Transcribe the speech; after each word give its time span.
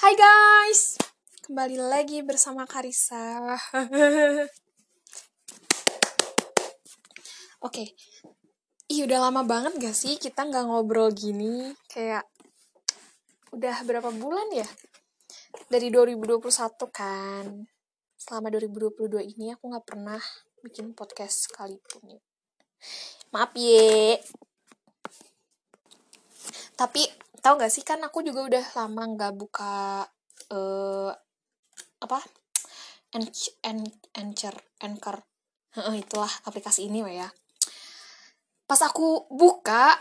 Hai 0.00 0.16
guys, 0.16 0.96
kembali 1.44 1.76
lagi 1.76 2.24
bersama 2.24 2.64
Karisa. 2.64 3.52
Oke, 7.68 7.92
ih 8.88 9.04
udah 9.04 9.28
lama 9.28 9.44
banget 9.44 9.76
gak 9.76 9.92
sih 9.92 10.16
kita 10.16 10.48
nggak 10.48 10.72
ngobrol 10.72 11.12
gini? 11.12 11.76
Kayak 11.84 12.24
udah 13.52 13.76
berapa 13.84 14.08
bulan 14.08 14.48
ya? 14.56 14.64
Dari 15.68 15.92
2021 15.92 16.48
kan. 16.88 17.68
Selama 18.16 18.48
2022 18.56 19.04
ini 19.36 19.52
aku 19.52 19.68
nggak 19.68 19.84
pernah 19.84 20.16
bikin 20.64 20.96
podcast 20.96 21.44
sekalipun. 21.44 22.16
Maaf 23.36 23.52
ye. 23.52 24.16
Tapi 26.72 27.19
tahu 27.42 27.60
nggak 27.60 27.72
sih? 27.72 27.82
Kan 27.84 28.00
aku 28.04 28.22
juga 28.24 28.46
udah 28.46 28.64
lama 28.76 29.02
nggak 29.16 29.32
buka 29.36 30.06
eh 30.52 31.10
apa? 32.00 32.18
Anch- 33.16 33.56
An- 33.66 34.00
Anchor. 34.14 34.54
Anchor 34.80 35.16
itulah 35.94 36.30
aplikasi 36.46 36.90
ini 36.90 37.00
ya 37.06 37.30
pas 38.70 38.86
aku 38.86 39.26
buka 39.34 39.98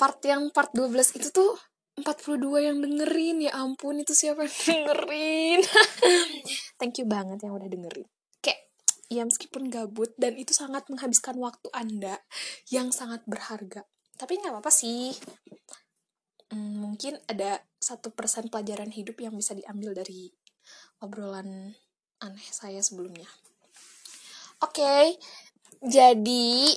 part 0.00 0.24
yang 0.24 0.48
part 0.56 0.72
12 0.72 1.20
itu 1.20 1.28
tuh 1.28 1.52
42 2.00 2.64
yang 2.64 2.80
dengerin. 2.80 3.44
Ya 3.44 3.52
ampun 3.60 4.00
itu 4.00 4.16
siapa 4.16 4.48
yang 4.48 4.56
dengerin? 4.88 5.60
Thank 6.80 7.04
you 7.04 7.04
banget 7.04 7.44
yang 7.44 7.60
udah 7.60 7.68
dengerin. 7.68 8.08
Kayak 8.40 8.72
ya 9.12 9.28
meskipun 9.28 9.68
gabut 9.68 10.16
dan 10.16 10.40
itu 10.40 10.56
sangat 10.56 10.88
menghabiskan 10.88 11.36
waktu 11.36 11.68
anda 11.76 12.24
yang 12.72 12.88
sangat 12.88 13.20
berharga. 13.28 13.84
Tapi 14.16 14.40
nggak 14.40 14.56
apa-apa 14.56 14.72
sih 14.72 15.12
Hmm, 16.50 16.82
mungkin 16.82 17.14
ada 17.30 17.62
satu 17.78 18.10
persen 18.10 18.50
pelajaran 18.50 18.90
hidup 18.90 19.22
yang 19.22 19.38
bisa 19.38 19.54
diambil 19.54 19.94
dari 19.94 20.34
obrolan 20.98 21.70
aneh 22.18 22.48
saya 22.50 22.82
sebelumnya. 22.82 23.26
Oke, 24.60 25.16
jadi 25.80 26.74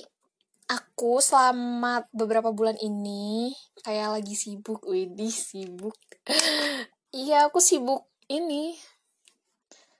aku 0.71 1.19
selama 1.19 2.07
beberapa 2.15 2.55
bulan 2.55 2.79
ini 2.79 3.51
kayak 3.83 4.21
lagi 4.21 4.37
sibuk, 4.37 4.85
widih 4.87 5.33
sibuk. 5.33 5.97
Iya, 7.13 7.45
aku 7.45 7.61
sibuk 7.61 8.09
ini, 8.25 8.73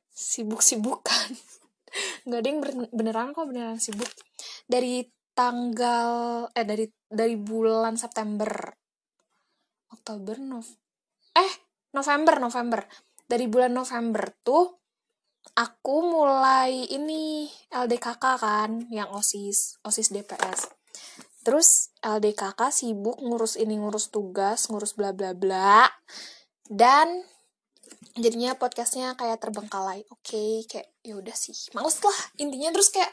sibuk-sibukan. 0.10 1.30
Nggak 2.26 2.40
ada 2.42 2.50
yang 2.50 2.62
beneran 2.90 3.38
kok 3.38 3.46
beneran 3.46 3.78
sibuk. 3.78 4.10
Dari 4.66 5.06
tanggal 5.38 6.10
eh 6.58 6.66
dari 6.66 6.90
dari 7.06 7.38
bulan 7.38 8.02
September 8.02 8.50
Oktober 9.94 10.42
Nov 10.42 10.66
eh 11.38 11.54
November 11.94 12.42
November. 12.42 12.82
Dari 13.24 13.46
bulan 13.48 13.72
November 13.72 14.34
tuh 14.42 14.66
aku 15.54 15.96
mulai 16.02 16.90
ini 16.90 17.48
LDKK 17.70 18.26
kan 18.42 18.72
yang 18.90 19.14
OSIS 19.14 19.78
OSIS 19.86 20.10
DPS 20.10 20.74
terus 21.44 21.92
LDKK 22.00 22.72
sibuk 22.72 23.20
ngurus 23.20 23.60
ini 23.60 23.76
ngurus 23.76 24.08
tugas 24.10 24.72
ngurus 24.72 24.96
bla 24.96 25.12
bla 25.12 25.36
bla 25.36 25.86
dan 26.72 27.28
jadinya 28.16 28.54
podcastnya 28.56 29.18
kayak 29.18 29.42
terbengkalai. 29.42 30.06
Oke 30.14 30.66
kayak 30.70 30.88
ya 31.02 31.18
udah 31.18 31.34
sih 31.34 31.56
males 31.74 31.98
lah 32.02 32.20
intinya. 32.38 32.70
Terus 32.72 32.90
kayak 32.94 33.12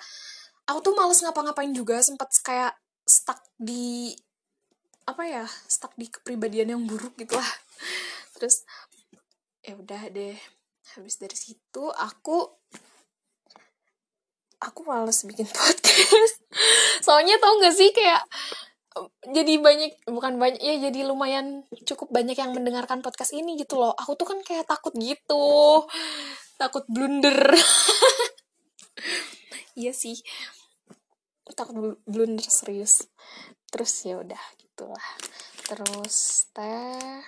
aku 0.69 0.79
tuh 0.85 0.95
males 0.97 1.21
ngapa-ngapain 1.25 1.73
juga 1.73 2.01
sempat 2.05 2.31
kayak 2.45 2.77
stuck 3.09 3.41
di 3.57 4.15
apa 5.11 5.27
ya 5.27 5.45
stuck 5.67 5.91
di 5.99 6.07
kepribadian 6.07 6.79
yang 6.79 6.83
buruk 6.87 7.19
gitu 7.19 7.35
lah. 7.35 7.53
Terus 8.39 8.63
ya 9.67 9.75
udah 9.75 10.07
deh. 10.15 10.39
Habis 10.95 11.19
dari 11.19 11.35
situ 11.35 11.85
aku 11.91 12.47
aku 14.63 14.81
males 14.87 15.27
bikin 15.27 15.51
podcast. 15.57 16.39
Soalnya 17.03 17.43
tau 17.43 17.59
gak 17.59 17.75
sih 17.75 17.91
kayak 17.91 18.23
jadi 19.31 19.63
banyak 19.63 20.03
bukan 20.11 20.35
banyak 20.43 20.59
ya 20.59 20.91
jadi 20.91 21.07
lumayan 21.07 21.63
cukup 21.87 22.11
banyak 22.11 22.35
yang 22.35 22.55
mendengarkan 22.55 23.03
podcast 23.03 23.35
ini 23.35 23.59
gitu 23.59 23.83
loh. 23.83 23.95
Aku 23.99 24.15
tuh 24.15 24.31
kan 24.31 24.39
kayak 24.47 24.71
takut 24.71 24.95
gitu. 24.95 25.87
Takut 26.55 26.87
blunder. 26.87 27.35
Iya 29.81 29.97
sih. 29.97 30.19
Takut 31.57 31.73
bl- 31.73 32.01
blunder 32.05 32.45
serius 32.45 33.09
terus 33.71 33.93
ya 34.03 34.19
udah 34.19 34.43
gitulah. 34.59 35.07
Terus 35.67 36.47
teh 36.51 37.23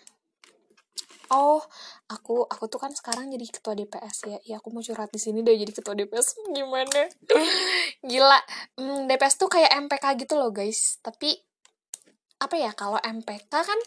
oh 1.33 1.65
aku 2.13 2.45
aku 2.45 2.69
tuh 2.69 2.77
kan 2.77 2.93
sekarang 2.93 3.33
jadi 3.33 3.47
ketua 3.49 3.73
DPS 3.73 4.17
ya. 4.29 4.39
Ya 4.45 4.55
aku 4.61 4.69
mau 4.69 4.85
curhat 4.85 5.09
di 5.09 5.21
sini 5.23 5.41
deh 5.41 5.57
jadi 5.57 5.73
ketua 5.73 5.97
DPS 5.97 6.37
gimana? 6.57 7.09
Gila. 8.05 8.41
Hmm, 8.77 9.09
DPS 9.09 9.41
tuh 9.41 9.49
kayak 9.49 9.73
MPK 9.89 10.05
gitu 10.21 10.37
loh 10.37 10.53
guys. 10.53 11.01
Tapi 11.01 11.33
apa 12.43 12.55
ya 12.59 12.75
kalau 12.77 13.01
MPK 13.01 13.53
kan 13.55 13.81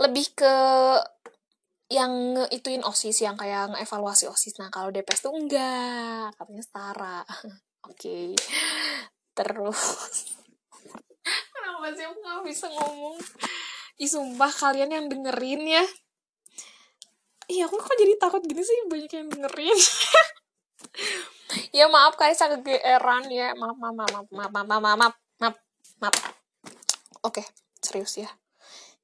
lebih 0.00 0.26
ke 0.34 0.54
yang 1.92 2.10
ngeituin 2.34 2.82
osis 2.82 3.20
yang 3.20 3.36
kayak 3.36 3.70
ngevaluasi 3.76 4.26
osis. 4.26 4.56
Nah 4.56 4.72
kalau 4.72 4.88
DPS 4.88 5.28
tuh 5.28 5.36
enggak. 5.36 6.32
Katanya 6.34 6.62
setara. 6.64 7.18
Oke. 7.90 8.32
Terus 9.36 9.82
Kenapa 11.24 11.86
sih 11.96 12.04
aku 12.04 12.18
gak 12.20 12.40
bisa 12.44 12.66
ngomong? 12.68 13.16
Ih 14.00 14.10
sumpah 14.10 14.52
kalian 14.52 14.90
yang 14.92 15.06
dengerin 15.08 15.62
ya. 15.64 15.84
Iya 17.48 17.68
aku 17.68 17.76
kok 17.76 17.96
jadi 17.96 18.16
takut 18.16 18.42
gini 18.44 18.64
sih 18.64 18.88
banyak 18.88 19.12
yang 19.12 19.28
dengerin. 19.28 19.78
ya 21.78 21.84
maaf 21.88 22.16
kali 22.16 22.32
saya 22.32 22.56
kegeeran 22.56 23.28
ya. 23.32 23.52
Maaf 23.56 23.76
maaf 23.76 23.94
maaf 23.94 24.10
maaf 24.10 24.50
maaf 24.50 24.50
maaf 24.52 24.66
maaf 24.68 24.82
maaf. 24.82 25.14
maaf. 25.40 25.54
maaf 26.00 26.14
Oke 27.24 27.44
serius 27.80 28.16
ya. 28.20 28.28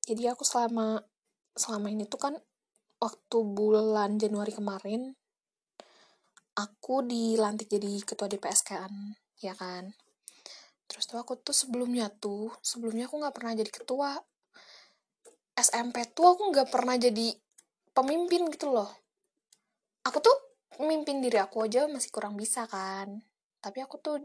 Jadi 0.04 0.28
aku 0.28 0.44
selama 0.44 1.04
selama 1.54 1.92
ini 1.92 2.08
tuh 2.08 2.20
kan 2.20 2.34
waktu 3.00 3.38
bulan 3.56 4.20
Januari 4.20 4.52
kemarin 4.52 5.16
aku 6.60 7.00
dilantik 7.06 7.72
jadi 7.72 8.04
ketua 8.04 8.28
DPS 8.28 8.60
kan 8.66 8.92
ya 9.41 9.56
kan 9.56 9.97
terus 10.90 11.06
tuh 11.06 11.22
aku 11.22 11.38
tuh 11.38 11.54
sebelumnya 11.54 12.10
tuh 12.10 12.50
sebelumnya 12.66 13.06
aku 13.06 13.22
nggak 13.22 13.34
pernah 13.38 13.54
jadi 13.54 13.70
ketua. 13.70 14.18
SMP 15.54 16.02
tuh 16.10 16.34
aku 16.34 16.50
nggak 16.50 16.66
pernah 16.66 16.98
jadi 16.98 17.30
pemimpin 17.94 18.50
gitu 18.50 18.74
loh. 18.74 18.90
Aku 20.02 20.18
tuh 20.18 20.34
memimpin 20.82 21.22
diri 21.22 21.38
aku 21.38 21.62
aja 21.62 21.86
masih 21.86 22.10
kurang 22.10 22.34
bisa 22.34 22.66
kan. 22.66 23.22
Tapi 23.62 23.78
aku 23.86 24.02
tuh 24.02 24.18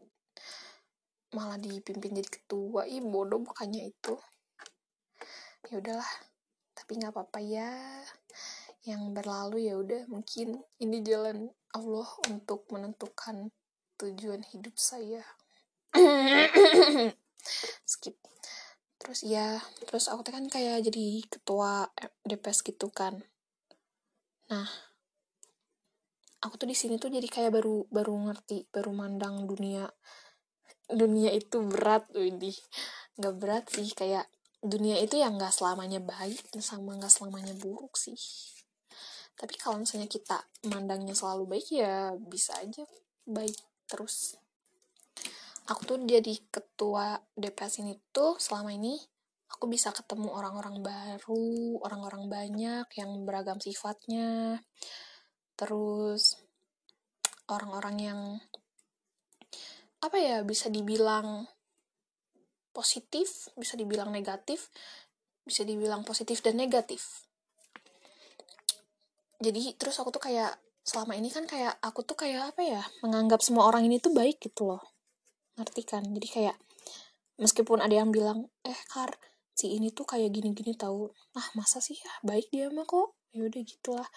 malah 1.37 1.61
dipimpin 1.61 2.17
jadi 2.17 2.29
ketua. 2.33 2.89
Ih 2.89 3.05
bodoh 3.05 3.45
bukannya 3.45 3.85
itu. 3.85 4.17
Ya 5.69 5.77
udahlah 5.77 6.11
tapi 6.73 6.97
nggak 6.97 7.13
apa-apa 7.13 7.39
ya. 7.45 7.69
Yang 8.89 9.01
berlalu 9.13 9.69
ya 9.69 9.77
udah 9.77 10.01
mungkin 10.09 10.65
ini 10.81 10.97
jalan 11.05 11.45
Allah 11.77 12.09
untuk 12.25 12.65
menentukan 12.73 13.53
tujuan 14.01 14.41
hidup 14.49 14.75
saya 14.81 15.21
skip. 17.91 18.16
Terus 19.00 19.19
ya 19.22 19.61
terus 19.85 20.09
aku 20.09 20.25
tuh 20.25 20.33
kan 20.33 20.45
kayak 20.50 20.81
jadi 20.85 21.23
ketua 21.29 21.89
DPS 22.25 22.66
gitu 22.66 22.89
kan. 22.89 23.22
Nah 24.50 24.67
aku 26.41 26.61
tuh 26.61 26.69
di 26.69 26.78
sini 26.78 27.01
tuh 27.01 27.09
jadi 27.09 27.25
kayak 27.25 27.51
baru 27.53 27.89
baru 27.89 28.13
ngerti 28.29 28.69
baru 28.69 28.91
mandang 28.94 29.50
dunia 29.50 29.89
dunia 30.89 31.33
itu 31.33 31.61
berat 31.66 32.09
widih. 32.13 32.57
Nggak 33.17 33.35
berat 33.38 33.66
sih 33.69 33.89
kayak 33.94 34.29
dunia 34.66 34.97
itu 34.97 35.22
yang 35.22 35.38
nggak 35.38 35.53
selamanya 35.53 36.01
baik 36.01 36.41
sama 36.62 36.97
nggak 36.97 37.13
selamanya 37.13 37.53
buruk 37.57 37.97
sih. 37.97 38.17
Tapi 39.36 39.53
kalau 39.59 39.83
misalnya 39.83 40.07
kita 40.07 40.47
mandangnya 40.71 41.13
selalu 41.13 41.57
baik 41.57 41.68
ya 41.69 42.15
bisa 42.15 42.56
aja 42.57 42.88
baik 43.27 43.57
terus 43.86 44.39
aku 45.65 45.81
tuh 45.85 45.97
jadi 46.06 46.33
ketua 46.53 47.17
DPS 47.33 47.81
ini 47.81 47.97
tuh 48.13 48.38
selama 48.38 48.69
ini 48.73 48.94
aku 49.50 49.65
bisa 49.65 49.89
ketemu 49.94 50.29
orang-orang 50.29 50.81
baru, 50.81 51.79
orang-orang 51.81 52.29
banyak 52.29 52.88
yang 52.97 53.12
beragam 53.25 53.57
sifatnya. 53.57 54.62
Terus 55.56 56.38
orang-orang 57.50 57.95
yang 57.97 58.19
apa 60.03 60.17
ya 60.21 60.38
bisa 60.45 60.69
dibilang 60.69 61.50
positif, 62.69 63.50
bisa 63.57 63.73
dibilang 63.79 64.11
negatif, 64.11 64.69
bisa 65.41 65.65
dibilang 65.65 66.06
positif 66.06 66.44
dan 66.45 66.59
negatif. 66.59 67.25
Jadi 69.41 69.73
terus 69.79 69.97
aku 69.97 70.13
tuh 70.13 70.21
kayak 70.21 70.53
selama 70.85 71.18
ini 71.18 71.33
kan 71.33 71.50
kayak 71.50 71.81
aku 71.81 72.06
tuh 72.06 72.13
kayak 72.13 72.53
apa 72.53 72.61
ya 72.61 72.83
menganggap 73.01 73.41
semua 73.41 73.65
orang 73.65 73.89
ini 73.89 73.97
tuh 73.97 74.13
baik 74.13 74.38
gitu 74.38 74.69
loh 74.69 74.94
ngerti 75.56 75.81
kan? 75.88 76.04
Jadi 76.04 76.28
kayak 76.28 76.57
meskipun 77.40 77.84
ada 77.84 77.96
yang 77.96 78.12
bilang 78.12 78.48
eh 78.63 78.80
kar 78.92 79.16
si 79.56 79.75
ini 79.75 79.92
tuh 79.92 80.04
kayak 80.04 80.31
gini-gini 80.36 80.75
tahu 80.75 81.12
ah 81.36 81.48
masa 81.56 81.80
sih? 81.80 81.96
Ah, 82.04 82.19
baik 82.28 82.52
dia 82.52 82.68
mah 82.72 82.88
kok. 82.88 83.16
Ya 83.31 83.48
udah 83.48 83.62
gitulah. 83.63 84.10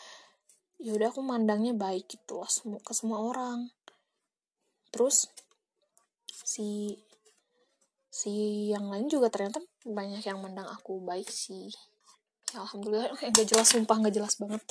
Ya 0.78 0.94
udah 0.94 1.10
aku 1.10 1.22
mandangnya 1.26 1.74
baik 1.74 2.06
gitu 2.06 2.38
lah 2.38 2.50
semua 2.50 2.78
ke 2.82 2.94
semua 2.94 3.18
orang. 3.22 3.70
Terus 4.94 5.26
si 6.26 6.98
si 8.08 8.66
yang 8.72 8.90
lain 8.90 9.06
juga 9.06 9.30
ternyata 9.30 9.62
banyak 9.86 10.22
yang 10.26 10.38
mandang 10.42 10.66
aku 10.66 11.02
baik 11.02 11.30
sih. 11.30 11.70
Ya, 12.54 12.64
alhamdulillah 12.64 13.12
eh, 13.24 13.30
gak 13.30 13.46
jelas 13.46 13.68
sumpah 13.68 13.96
gak 14.06 14.14
jelas 14.14 14.34
banget. 14.40 14.62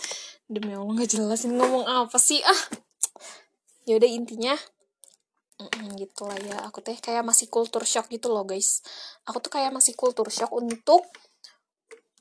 Demi 0.47 0.73
allah 0.73 0.95
gak 0.99 1.11
jelas 1.11 1.43
ini 1.47 1.55
ngomong 1.59 1.85
apa 1.85 2.17
sih 2.19 2.43
ah. 2.43 2.61
Ya 3.87 3.95
udah 3.95 4.09
intinya 4.09 4.55
mm, 5.57 5.97
gitu 5.97 6.29
lah 6.29 6.37
ya. 6.39 6.57
Aku 6.69 6.79
teh 6.85 6.97
kayak 6.97 7.25
masih 7.25 7.49
kultur 7.49 7.83
shock 7.83 8.07
gitu 8.13 8.29
loh 8.29 8.45
guys. 8.45 8.81
Aku 9.25 9.41
tuh 9.41 9.51
kayak 9.53 9.73
masih 9.73 9.97
kultur 9.97 10.29
shock 10.29 10.53
untuk 10.53 11.05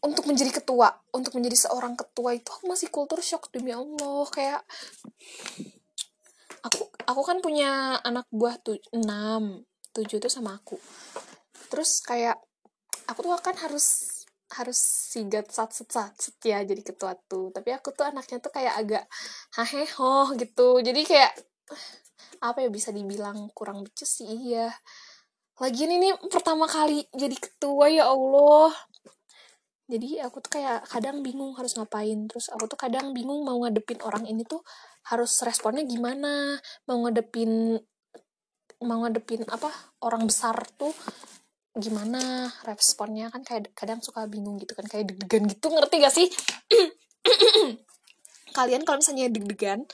untuk 0.05 0.29
menjadi 0.29 0.62
ketua 0.62 0.93
untuk 1.11 1.35
menjadi 1.35 1.67
seorang 1.67 1.97
ketua 1.99 2.37
itu 2.37 2.47
aku 2.53 2.65
masih 2.69 2.88
kultur 2.93 3.21
shock 3.25 3.49
demi 3.50 3.73
allah. 3.73 4.25
Kayak 4.29 4.61
aku 6.62 6.87
aku 7.09 7.23
kan 7.25 7.38
punya 7.41 7.99
anak 8.05 8.29
buah 8.31 8.61
tuh 8.61 8.79
enam 8.93 9.65
tujuh 9.97 10.21
tuh 10.21 10.31
sama 10.31 10.56
aku. 10.61 10.77
Terus 11.73 12.05
kayak 12.05 12.37
aku 13.09 13.25
tuh 13.25 13.33
kan 13.41 13.56
harus 13.59 14.17
harus 14.47 14.79
sigat 14.79 15.50
sat 15.50 15.75
set 15.75 15.91
sat 15.91 16.15
set 16.15 16.38
jadi 16.41 16.83
ketua 16.85 17.19
tuh. 17.27 17.50
Tapi 17.50 17.75
aku 17.75 17.91
tuh 17.91 18.06
anaknya 18.06 18.38
tuh 18.38 18.53
kayak 18.55 18.75
agak 18.79 19.05
haheho 19.59 20.37
gitu. 20.38 20.79
Jadi 20.85 21.03
kayak 21.03 21.33
apa 22.41 22.65
ya 22.65 22.71
bisa 22.73 22.91
dibilang 22.93 23.51
kurang 23.53 23.85
becus 23.87 24.21
sih 24.21 24.29
iya. 24.29 24.73
Lagi 25.57 25.89
ini 25.89 26.13
pertama 26.29 26.69
kali 26.69 27.09
jadi 27.17 27.33
ketua 27.33 27.89
ya 27.89 28.13
Allah. 28.13 28.77
Jadi 29.87 30.19
aku 30.21 30.43
tuh 30.45 30.59
kayak 30.61 30.85
kadang 30.91 31.25
bingung 31.25 31.57
harus 31.57 31.79
ngapain. 31.79 32.29
Terus 32.29 32.53
aku 32.53 32.69
tuh 32.69 32.77
kadang 32.77 33.17
bingung 33.17 33.41
mau 33.47 33.57
ngadepin 33.65 34.03
orang 34.05 34.29
ini 34.29 34.45
tuh 34.45 34.61
harus 35.09 35.33
responnya 35.47 35.87
gimana. 35.89 36.61
Mau 36.85 37.07
ngadepin 37.07 37.81
mau 38.85 39.01
ngadepin 39.01 39.49
apa 39.49 39.73
orang 40.05 40.29
besar 40.29 40.61
tuh 40.77 40.93
gimana 41.73 42.53
responnya. 42.69 43.33
Kan 43.33 43.41
kayak 43.41 43.73
kadang 43.73 44.05
suka 44.05 44.29
bingung 44.29 44.61
gitu 44.61 44.77
kan 44.77 44.85
kayak 44.85 45.09
deg-degan 45.09 45.49
gitu. 45.49 45.73
Ngerti 45.73 45.95
gak 46.05 46.12
sih? 46.12 46.29
Kalian 48.57 48.85
kalau 48.85 49.01
misalnya 49.01 49.33
deg-degan 49.33 49.89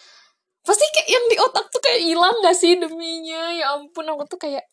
pasti 0.63 0.87
kayak 0.95 1.09
yang 1.11 1.25
di 1.27 1.37
otak 1.39 1.67
tuh 1.71 1.83
kayak 1.83 2.01
hilang 2.03 2.37
gak 2.43 2.57
sih 2.57 2.79
deminya? 2.79 3.51
Ya 3.55 3.75
ampun 3.75 4.07
aku 4.07 4.27
tuh 4.31 4.39
kayak 4.39 4.65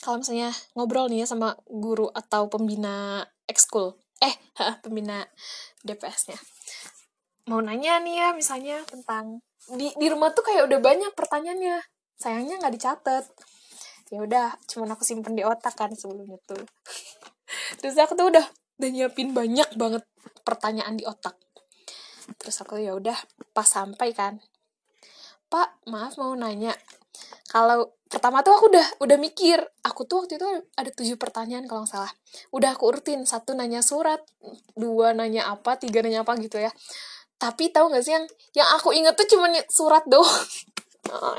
kalau 0.00 0.22
misalnya 0.22 0.54
ngobrol 0.72 1.12
nih 1.12 1.22
ya 1.22 1.26
sama 1.28 1.58
guru 1.68 2.08
atau 2.08 2.48
pembina 2.48 3.26
ekskul 3.44 4.00
eh 4.20 4.32
pembina 4.82 5.28
DPS-nya 5.84 6.40
mau 7.50 7.58
nanya 7.58 7.98
nih 7.98 8.14
ya 8.14 8.28
misalnya 8.30 8.78
tentang 8.86 9.42
di 9.74 9.90
di 9.98 10.06
rumah 10.06 10.30
tuh 10.30 10.46
kayak 10.46 10.70
udah 10.70 10.78
banyak 10.78 11.12
pertanyaannya. 11.18 11.82
Sayangnya 12.14 12.62
nggak 12.62 12.74
dicatat. 12.78 13.24
Ya 14.10 14.22
udah 14.22 14.54
cuma 14.70 14.90
aku 14.90 15.02
simpen 15.06 15.34
di 15.38 15.42
otak 15.42 15.74
kan 15.74 15.90
sebelumnya 15.94 16.38
tuh. 16.46 16.62
Terus 17.82 17.98
aku 17.98 18.14
tuh 18.14 18.30
udah 18.30 18.46
udah 18.80 18.90
nyiapin 18.90 19.34
banyak 19.34 19.74
banget 19.74 20.06
pertanyaan 20.46 20.94
di 20.94 21.02
otak. 21.06 21.34
Terus 22.38 22.56
aku 22.62 22.78
ya 22.78 22.94
udah 22.94 23.18
pas 23.50 23.66
sampai 23.66 24.14
kan 24.14 24.38
pak 25.50 25.82
maaf 25.90 26.16
mau 26.16 26.32
nanya 26.38 26.72
kalau 27.50 27.98
pertama 28.06 28.46
tuh 28.46 28.54
aku 28.54 28.70
udah 28.70 28.86
udah 29.02 29.18
mikir 29.18 29.58
aku 29.82 30.06
tuh 30.06 30.24
waktu 30.24 30.38
itu 30.38 30.46
ada 30.78 30.90
tujuh 30.94 31.18
pertanyaan 31.18 31.66
kalau 31.66 31.82
nggak 31.82 31.92
salah 31.92 32.12
udah 32.54 32.78
aku 32.78 32.94
urutin 32.94 33.26
satu 33.26 33.58
nanya 33.58 33.82
surat 33.82 34.22
dua 34.78 35.10
nanya 35.12 35.50
apa 35.50 35.74
tiga 35.76 36.00
nanya 36.00 36.22
apa 36.22 36.38
gitu 36.38 36.62
ya 36.62 36.70
tapi 37.42 37.74
tahu 37.74 37.90
nggak 37.90 38.04
sih 38.06 38.14
yang 38.14 38.26
yang 38.54 38.68
aku 38.78 38.94
inget 38.94 39.18
tuh 39.18 39.26
cuma 39.26 39.50
surat 39.66 40.06
doang 40.06 40.30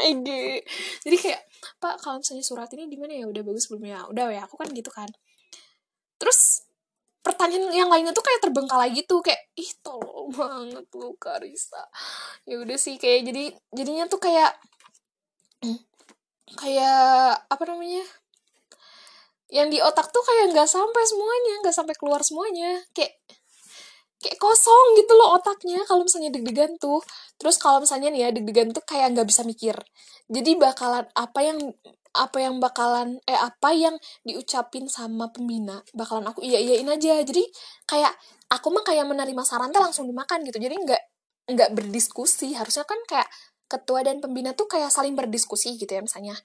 Ege. 0.04 0.66
Jadi 1.06 1.16
kayak, 1.16 1.42
Pak, 1.80 2.04
kalau 2.04 2.20
misalnya 2.20 2.44
surat 2.44 2.70
ini 2.76 2.92
di 2.92 2.98
mana 3.00 3.14
ya? 3.16 3.26
Udah 3.28 3.44
bagus 3.46 3.72
belum 3.72 3.84
ya? 3.88 4.04
Udah 4.10 4.28
ya, 4.34 4.44
aku 4.44 4.60
kan 4.60 4.68
gitu 4.72 4.92
kan. 4.92 5.08
Terus 6.20 6.61
pertanyaan 7.22 7.70
yang 7.70 7.90
lainnya 7.90 8.14
tuh 8.14 8.26
kayak 8.26 8.42
terbengkalai 8.42 8.90
gitu 8.98 9.22
kayak 9.22 9.42
ih 9.54 9.72
tolong 9.86 10.34
banget 10.34 10.86
lu 10.98 11.14
Karisa 11.22 11.86
ya 12.50 12.58
udah 12.58 12.78
sih 12.78 12.98
kayak 12.98 13.30
jadi 13.30 13.44
jadinya 13.74 14.06
tuh 14.10 14.18
kayak 14.18 14.58
kayak 16.58 17.46
apa 17.46 17.64
namanya 17.70 18.02
yang 19.54 19.70
di 19.70 19.78
otak 19.78 20.10
tuh 20.10 20.24
kayak 20.26 20.56
nggak 20.56 20.70
sampai 20.70 21.04
semuanya 21.06 21.54
nggak 21.62 21.76
sampai 21.76 21.96
keluar 22.00 22.26
semuanya 22.26 22.82
kayak 22.98 23.22
kayak 24.22 24.38
kosong 24.38 25.02
gitu 25.02 25.18
loh 25.18 25.42
otaknya 25.42 25.82
kalau 25.90 26.06
misalnya 26.06 26.30
deg-degan 26.30 26.78
tuh. 26.78 27.02
Terus 27.42 27.58
kalau 27.58 27.82
misalnya 27.82 28.14
nih 28.14 28.22
ya 28.22 28.30
deg-degan 28.30 28.70
tuh 28.70 28.86
kayak 28.86 29.18
nggak 29.18 29.28
bisa 29.28 29.42
mikir. 29.42 29.74
Jadi 30.30 30.52
bakalan 30.62 31.10
apa 31.18 31.40
yang 31.42 31.58
apa 32.12 32.44
yang 32.44 32.60
bakalan 32.60 33.20
eh 33.24 33.40
apa 33.40 33.72
yang 33.72 33.96
diucapin 34.28 34.92
sama 34.92 35.32
pembina 35.32 35.80
bakalan 35.96 36.28
aku 36.28 36.44
iya 36.44 36.60
iyain 36.60 36.88
aja. 36.92 37.24
Jadi 37.24 37.44
kayak 37.88 38.12
aku 38.52 38.68
mah 38.72 38.84
kayak 38.84 39.08
menerima 39.08 39.44
saran 39.48 39.72
tuh 39.72 39.80
langsung 39.80 40.08
dimakan 40.08 40.44
gitu. 40.44 40.60
Jadi 40.60 40.76
nggak 40.76 41.02
nggak 41.56 41.70
berdiskusi. 41.72 42.52
Harusnya 42.56 42.84
kan 42.84 43.00
kayak 43.08 43.28
ketua 43.72 44.04
dan 44.04 44.20
pembina 44.20 44.52
tuh 44.52 44.68
kayak 44.68 44.92
saling 44.92 45.16
berdiskusi 45.16 45.80
gitu 45.80 45.88
ya. 45.88 46.04
Misalnya 46.04 46.36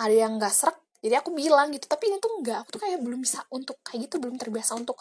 ada 0.00 0.14
yang 0.14 0.40
nggak 0.40 0.52
serak 0.52 0.80
jadi 1.00 1.20
aku 1.20 1.32
bilang 1.32 1.72
gitu. 1.72 1.88
Tapi 1.88 2.12
ini 2.12 2.16
tuh 2.20 2.40
nggak. 2.40 2.56
Aku 2.64 2.68
tuh 2.76 2.80
kayak 2.84 3.00
belum 3.04 3.20
bisa 3.24 3.44
untuk 3.52 3.80
kayak 3.84 4.08
gitu 4.08 4.16
belum 4.20 4.36
terbiasa 4.40 4.76
untuk 4.76 4.96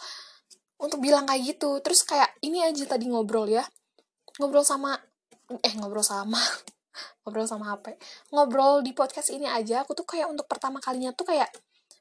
untuk 0.79 0.99
bilang 1.03 1.27
kayak 1.27 1.55
gitu. 1.55 1.79
Terus 1.83 2.03
kayak 2.07 2.39
ini 2.43 2.63
aja 2.63 2.83
tadi 2.87 3.07
ngobrol 3.07 3.47
ya. 3.47 3.63
Ngobrol 4.39 4.63
sama 4.63 4.95
eh 5.49 5.73
ngobrol 5.75 6.05
sama 6.05 6.39
ngobrol 7.23 7.45
sama 7.45 7.75
HP 7.75 7.95
ngobrol 8.33 8.81
di 8.81 8.91
podcast 8.93 9.29
ini 9.31 9.45
aja 9.45 9.85
aku 9.85 9.93
tuh 9.93 10.07
kayak 10.07 10.27
untuk 10.29 10.49
pertama 10.49 10.81
kalinya 10.81 11.13
tuh 11.13 11.29
kayak 11.29 11.49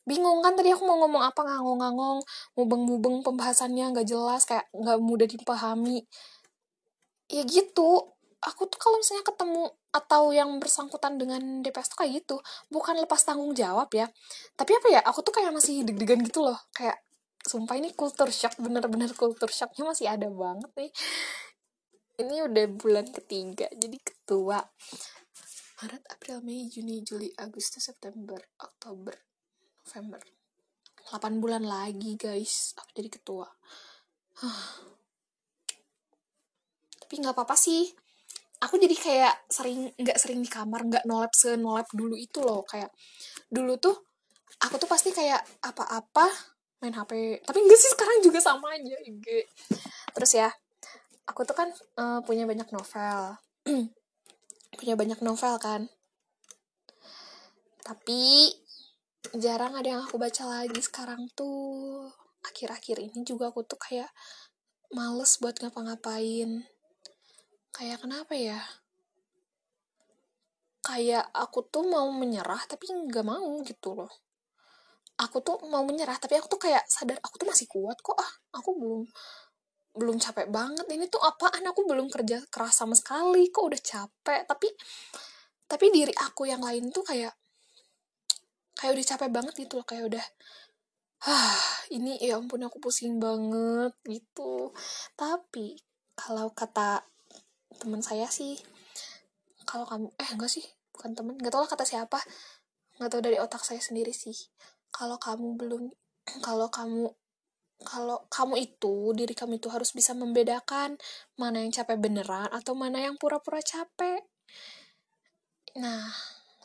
bingung 0.09 0.41
kan 0.41 0.57
tadi 0.57 0.73
aku 0.73 0.89
mau 0.89 0.97
ngomong 1.05 1.21
apa 1.21 1.45
ngangong-ngangong 1.45 2.25
mubeng-mubeng 2.57 3.21
pembahasannya 3.21 3.93
nggak 3.93 4.09
jelas 4.09 4.49
kayak 4.49 4.65
nggak 4.73 4.99
mudah 5.05 5.29
dipahami. 5.29 6.09
Ya 7.29 7.45
gitu. 7.45 8.17
Aku 8.41 8.71
tuh 8.71 8.81
kalau 8.81 8.97
misalnya 8.97 9.27
ketemu 9.27 9.69
atau 9.93 10.31
yang 10.33 10.57
bersangkutan 10.63 11.21
dengan 11.21 11.61
DPS 11.61 11.93
tuh 11.93 11.99
kayak 12.01 12.25
gitu. 12.25 12.41
Bukan 12.73 12.97
lepas 12.97 13.21
tanggung 13.21 13.53
jawab 13.53 13.93
ya. 13.93 14.09
Tapi 14.57 14.73
apa 14.81 14.89
ya 14.89 15.01
aku 15.05 15.21
tuh 15.21 15.37
kayak 15.37 15.53
masih 15.53 15.85
deg-degan 15.85 16.25
gitu 16.25 16.41
loh. 16.41 16.57
Kayak 16.73 16.97
sumpah 17.45 17.77
ini 17.77 17.93
kultur 17.93 18.33
shock 18.33 18.57
bener-bener 18.61 19.13
kultur 19.13 19.49
shocknya 19.49 19.85
masih 19.89 20.07
ada 20.11 20.29
banget 20.29 20.71
nih 20.77 20.91
ini 22.19 22.43
udah 22.43 22.67
bulan 22.75 23.07
ketiga 23.11 23.71
jadi 23.71 23.99
ketua. 24.03 24.59
Maret, 25.79 26.05
April, 26.11 26.43
Mei, 26.43 26.67
Juni, 26.67 27.07
Juli, 27.07 27.31
Agustus, 27.39 27.87
September, 27.87 28.39
Oktober, 28.59 29.15
November. 29.87 30.19
8 31.09 31.39
bulan 31.39 31.63
lagi 31.63 32.19
guys 32.19 32.75
aku 32.77 32.91
jadi 32.99 33.11
ketua. 33.15 33.47
Tapi 36.99 37.15
nggak 37.23 37.35
apa-apa 37.39 37.55
sih. 37.55 37.87
Aku 38.59 38.75
jadi 38.75 38.99
kayak 38.99 39.47
sering 39.47 39.95
nggak 39.95 40.19
sering 40.19 40.43
di 40.43 40.51
kamar 40.51 40.83
nggak 40.91 41.07
nolep 41.07 41.31
se 41.31 41.55
nolep 41.55 41.87
dulu 41.95 42.19
itu 42.19 42.43
loh. 42.43 42.67
Kayak 42.67 42.91
dulu 43.47 43.79
tuh 43.79 43.95
aku 44.67 44.75
tuh 44.83 44.91
pasti 44.91 45.15
kayak 45.15 45.39
apa-apa 45.63 46.27
main 46.83 46.95
HP 46.95 47.43
tapi 47.43 47.59
enggak 47.59 47.79
sih 47.79 47.91
sekarang 47.91 48.19
juga 48.23 48.39
sama 48.39 48.75
aja 48.75 48.95
terus 50.15 50.33
ya 50.35 50.51
aku 51.29 51.45
tuh 51.45 51.53
kan 51.57 51.69
uh, 52.01 52.25
punya 52.25 52.49
banyak 52.49 52.67
novel. 52.73 53.37
Punya 54.79 54.95
banyak 54.97 55.21
novel 55.21 55.55
kan. 55.61 55.91
Tapi 57.85 58.53
jarang 59.37 59.77
ada 59.77 59.89
yang 59.97 60.03
aku 60.05 60.17
baca 60.17 60.45
lagi 60.49 60.81
sekarang 60.81 61.29
tuh. 61.37 62.09
Akhir-akhir 62.45 63.03
ini 63.03 63.27
juga 63.27 63.53
aku 63.53 63.65
tuh 63.67 63.77
kayak 63.77 64.09
males 64.95 65.37
buat 65.41 65.57
ngapa-ngapain. 65.61 66.65
Kayak 67.75 67.99
kenapa 68.05 68.33
ya? 68.37 68.61
Kayak 70.85 71.29
aku 71.35 71.65
tuh 71.69 71.85
mau 71.85 72.09
menyerah 72.15 72.65
tapi 72.65 72.89
nggak 72.89 73.27
mau 73.27 73.61
gitu 73.67 73.99
loh. 73.99 74.13
Aku 75.19 75.43
tuh 75.43 75.59
mau 75.67 75.83
menyerah 75.83 76.17
tapi 76.17 76.39
aku 76.39 76.47
tuh 76.47 76.61
kayak 76.71 76.87
sadar 76.87 77.19
aku 77.21 77.43
tuh 77.43 77.49
masih 77.51 77.67
kuat 77.67 77.99
kok. 77.99 78.15
Ah 78.15 78.33
aku 78.55 78.79
belum 78.79 79.03
belum 79.99 80.17
capek 80.23 80.49
banget. 80.49 80.87
Ini 80.87 81.11
tuh 81.11 81.21
apaan? 81.21 81.67
Aku 81.67 81.85
belum 81.85 82.07
kerja 82.09 82.41
keras 82.49 82.79
sama 82.79 82.95
sekali. 82.95 83.51
Kok 83.51 83.65
udah 83.75 83.83
capek? 83.83 84.47
Tapi 84.47 84.69
tapi 85.69 85.85
diri 85.93 86.15
aku 86.17 86.49
yang 86.49 86.65
lain 86.65 86.89
tuh 86.95 87.05
kayak 87.05 87.35
kayak 88.79 88.95
udah 88.95 89.07
capek 89.11 89.31
banget 89.35 89.55
gitu 89.59 89.83
loh. 89.83 89.87
Kayak 89.87 90.05
udah 90.15 90.27
ah 91.27 91.83
ini 91.91 92.15
ya 92.23 92.39
ampun 92.39 92.63
aku 92.63 92.79
pusing 92.79 93.19
banget 93.19 93.93
gitu. 94.07 94.71
Tapi 95.19 95.75
kalau 96.15 96.55
kata 96.55 97.03
teman 97.79 98.03
saya 98.03 98.27
sih 98.31 98.59
kalau 99.69 99.85
kamu 99.85 100.09
eh 100.17 100.31
enggak 100.33 100.51
sih 100.51 100.65
bukan 100.95 101.13
temen 101.13 101.35
nggak 101.37 101.53
tau 101.53 101.63
lah 101.67 101.71
kata 101.71 101.85
siapa. 101.85 102.23
Nggak 102.99 103.11
tahu 103.11 103.23
dari 103.27 103.39
otak 103.43 103.63
saya 103.67 103.83
sendiri 103.83 104.15
sih. 104.15 104.35
Kalau 104.95 105.19
kamu 105.19 105.59
belum 105.59 105.83
kalau 106.47 106.71
kamu 106.71 107.11
kalau 107.87 108.27
kamu 108.27 108.59
itu 108.59 109.15
diri 109.15 109.35
kamu 109.39 109.63
itu 109.63 109.71
harus 109.71 109.95
bisa 109.95 110.11
membedakan 110.11 110.99
mana 111.39 111.63
yang 111.63 111.71
capek 111.71 111.99
beneran 111.99 112.51
atau 112.51 112.75
mana 112.75 112.99
yang 112.99 113.15
pura-pura 113.15 113.63
capek. 113.63 114.27
Nah 115.79 116.11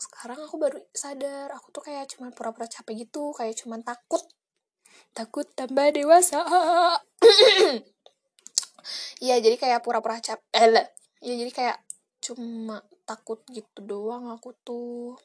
sekarang 0.01 0.41
aku 0.43 0.57
baru 0.57 0.79
sadar 0.91 1.53
aku 1.53 1.69
tuh 1.69 1.83
kayak 1.85 2.09
cuman 2.11 2.33
pura-pura 2.33 2.65
capek 2.65 3.05
gitu 3.05 3.29
kayak 3.37 3.53
cuman 3.61 3.85
takut. 3.85 4.21
Takut 5.13 5.45
tambah 5.53 5.93
dewasa. 5.93 6.41
Iya 9.23 9.39
jadi 9.39 9.55
kayak 9.55 9.79
pura-pura 9.79 10.19
capek 10.19 10.43
eh, 10.51 10.91
ya 11.23 11.33
jadi 11.39 11.51
kayak 11.55 11.77
cuma 12.19 12.83
takut 13.07 13.39
gitu 13.47 13.79
doang 13.79 14.27
aku 14.27 14.51
tuh. 14.59 15.15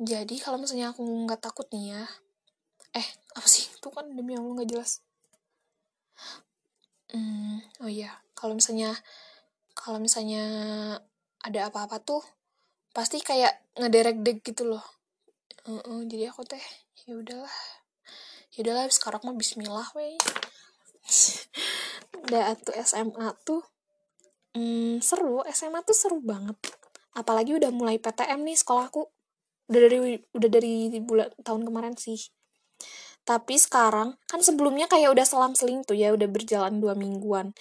Jadi 0.00 0.40
kalau 0.40 0.56
misalnya 0.56 0.96
aku 0.96 1.04
nggak 1.04 1.44
takut 1.44 1.68
nih 1.68 1.92
ya 1.92 2.04
eh 2.94 3.08
apa 3.34 3.48
sih? 3.50 3.66
Itu 3.74 3.90
kan 3.90 4.06
demi 4.14 4.38
allah 4.38 4.54
nggak 4.54 4.70
jelas. 4.70 5.02
Hmm, 7.10 7.62
oh 7.82 7.90
iya. 7.90 8.10
Kalau 8.38 8.54
misalnya 8.54 8.94
kalau 9.74 9.98
misalnya 9.98 10.42
ada 11.42 11.60
apa-apa 11.68 12.00
tuh 12.00 12.22
pasti 12.94 13.18
kayak 13.18 13.58
ngederek 13.78 14.22
deg 14.22 14.38
gitu 14.46 14.70
loh. 14.70 14.82
Uh 15.66 15.82
-uh, 15.82 16.00
jadi 16.06 16.30
aku 16.30 16.46
teh 16.46 16.62
ya 17.04 17.18
udahlah. 17.18 17.56
Ya 18.54 18.62
udahlah 18.62 18.86
sekarang 18.90 19.26
mah 19.26 19.34
Bismillah 19.34 19.90
weh. 19.98 20.14
Udah 22.24 22.56
tuh 22.56 22.72
SMA 22.80 23.34
tuh 23.42 23.60
hmm, 24.54 25.02
seru. 25.02 25.42
SMA 25.50 25.82
tuh 25.82 25.92
seru 25.92 26.18
banget. 26.22 26.56
Apalagi 27.14 27.54
udah 27.54 27.70
mulai 27.70 28.00
PTM 28.00 28.46
nih 28.46 28.56
sekolahku. 28.56 29.10
Udah 29.68 29.80
dari 29.86 29.98
udah 30.32 30.50
dari 30.50 30.88
bulan 31.02 31.28
tahun 31.44 31.62
kemarin 31.68 31.94
sih 31.98 32.18
tapi 33.24 33.56
sekarang 33.56 34.20
kan 34.28 34.40
sebelumnya 34.44 34.84
kayak 34.84 35.16
udah 35.16 35.24
selang-seling 35.24 35.80
tuh 35.88 35.96
ya 35.96 36.12
udah 36.12 36.28
berjalan 36.28 36.76
dua 36.76 36.92
mingguan. 36.92 37.56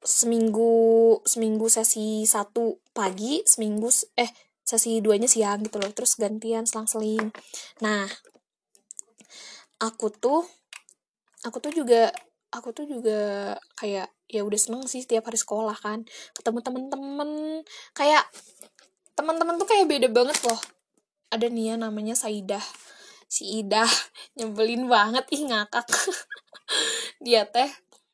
Seminggu 0.00 1.20
seminggu 1.28 1.68
sesi 1.68 2.24
satu 2.24 2.80
pagi 2.96 3.44
seminggu 3.44 3.92
eh 4.16 4.32
sesi 4.64 5.04
duanya 5.04 5.28
siang 5.28 5.60
gitu 5.60 5.76
loh 5.76 5.92
terus 5.92 6.16
gantian 6.16 6.64
selang-seling. 6.64 7.28
Nah 7.84 8.08
aku 9.84 10.08
tuh 10.16 10.48
aku 11.44 11.60
tuh 11.60 11.72
juga 11.76 12.08
aku 12.48 12.72
tuh 12.72 12.88
juga 12.88 13.52
kayak 13.76 14.08
ya 14.32 14.40
udah 14.40 14.56
seneng 14.56 14.88
sih 14.88 15.04
tiap 15.04 15.28
hari 15.28 15.36
sekolah 15.36 15.76
kan. 15.76 16.08
Ketemu 16.32 16.64
temen-temen 16.64 17.30
kayak 17.92 18.24
teman-teman 19.12 19.60
tuh 19.60 19.68
kayak 19.68 19.84
beda 19.84 20.08
banget 20.08 20.40
loh. 20.48 20.60
Ada 21.28 21.52
nih 21.52 21.64
ya 21.68 21.74
namanya 21.76 22.16
Saidah 22.16 22.64
si 23.30 23.62
Ida 23.62 23.86
nyebelin 24.34 24.90
banget 24.90 25.24
ih 25.30 25.46
ngakak. 25.46 25.86
Dia 27.24 27.46
teh 27.46 27.70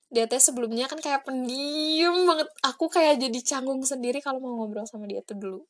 dia 0.06 0.24
teh 0.30 0.38
sebelumnya 0.38 0.86
kan 0.86 1.02
kayak 1.02 1.26
pendiam 1.26 2.14
banget. 2.30 2.46
Aku 2.62 2.86
kayak 2.86 3.18
jadi 3.18 3.38
canggung 3.42 3.82
sendiri 3.82 4.22
kalau 4.22 4.38
mau 4.38 4.54
ngobrol 4.54 4.86
sama 4.86 5.04
dia 5.10 5.18
tuh 5.20 5.34
dulu. 5.34 5.60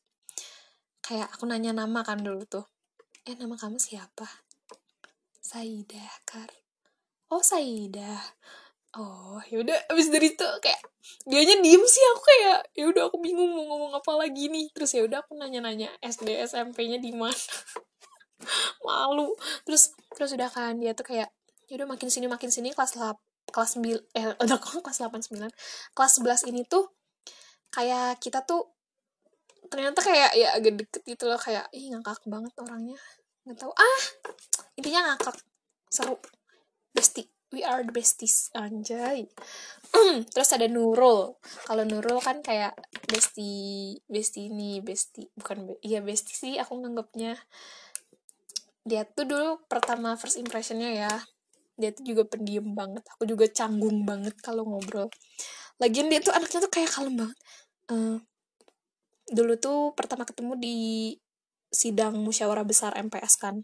Kayak 1.01 1.33
aku 1.33 1.49
nanya 1.49 1.73
nama 1.73 2.05
kan 2.05 2.21
dulu 2.21 2.45
tuh. 2.45 2.65
Eh 3.25 3.33
nama 3.33 3.57
kamu 3.57 3.81
siapa? 3.81 4.29
Saidah 5.41 6.21
Kar. 6.23 6.53
Oh 7.33 7.41
Saidah. 7.41 8.21
Oh 8.95 9.41
yaudah 9.49 9.75
abis 9.91 10.09
dari 10.13 10.31
itu 10.31 10.47
kayak 10.63 10.79
dianya 11.27 11.59
diem 11.59 11.83
sih 11.85 12.03
aku 12.15 12.21
kayak 12.23 12.59
ya 12.73 12.85
udah 12.87 13.03
aku 13.11 13.17
bingung 13.19 13.51
mau 13.51 13.65
ngomong 13.67 13.93
apa 13.97 14.11
lagi 14.15 14.53
nih. 14.53 14.69
Terus 14.71 14.95
ya 14.95 15.01
udah 15.03 15.25
aku 15.25 15.33
nanya-nanya 15.33 15.91
SD 16.05 16.39
SMP-nya 16.45 17.01
di 17.01 17.11
mana 17.11 17.33
malu. 18.97 19.29
Terus 19.63 19.93
terus 20.17 20.33
udah 20.33 20.49
kan 20.49 20.81
dia 20.81 20.97
tuh 20.97 21.05
kayak 21.05 21.29
yaudah 21.69 21.85
makin 21.85 22.09
sini 22.09 22.25
makin 22.25 22.49
sini. 22.49 22.73
Kelas 22.73 22.97
lap, 22.97 23.21
kelas 23.53 23.77
9 23.77 24.17
eh 24.17 24.25
udah 24.43 24.57
kok 24.57 24.81
kelas 24.81 24.99
8 25.05 25.13
9 25.29 25.49
kelas 25.93 26.11
11 26.19 26.49
ini 26.49 26.65
tuh 26.65 26.89
kayak 27.69 28.17
kita 28.17 28.41
tuh 28.41 28.73
ternyata 29.67 29.99
kayak 29.99 30.31
ya 30.33 30.55
agak 30.55 30.79
deket 30.79 31.01
gitu 31.03 31.27
loh 31.27 31.39
kayak 31.39 31.67
ih 31.75 31.93
ngakak 31.93 32.23
banget 32.25 32.53
orangnya. 32.57 32.97
Nggak 33.45 33.57
tahu. 33.61 33.71
Ah 33.75 34.01
intinya 34.79 35.13
ngakak. 35.13 35.37
Seru. 35.93 36.17
Bestie. 36.91 37.29
We 37.47 37.63
are 37.63 37.79
the 37.79 37.95
besties. 37.95 38.51
Anjay. 38.51 39.31
Terus 40.35 40.49
ada 40.51 40.67
Nurul. 40.67 41.39
Kalau 41.63 41.83
Nurul 41.87 42.19
kan 42.19 42.43
kayak 42.43 42.75
bestie 43.07 44.03
bestie 44.11 44.51
ini 44.51 44.83
bestie 44.83 45.31
bukan 45.39 45.79
iya 45.79 46.03
bestie 46.03 46.35
sih 46.35 46.53
aku 46.59 46.75
nganggapnya 46.83 47.39
dia 48.87 49.03
tuh 49.03 49.27
dulu 49.27 49.61
pertama 49.67 50.15
first 50.15 50.39
impressionnya 50.39 50.91
ya. 50.95 51.13
Dia 51.77 51.93
tuh 51.93 52.07
juga 52.07 52.23
pendiam 52.25 52.73
banget. 52.73 53.03
Aku 53.15 53.27
juga 53.27 53.45
canggung 53.51 54.07
banget 54.07 54.33
kalau 54.41 54.65
ngobrol. 54.65 55.11
Lagian 55.77 56.09
dia 56.09 56.23
tuh 56.23 56.33
anaknya 56.33 56.63
tuh 56.65 56.71
kayak 56.73 56.89
kalem 56.89 57.15
banget. 57.19 57.37
Uh, 57.91 58.17
dulu 59.29 59.53
tuh 59.59 59.93
pertama 59.93 60.23
ketemu 60.23 60.57
di 60.57 60.77
sidang 61.69 62.17
musyawarah 62.23 62.65
besar 62.65 62.95
MPS 62.97 63.37
kan. 63.37 63.61